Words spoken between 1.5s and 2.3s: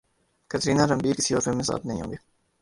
میں ساتھ نہیں ہوں گے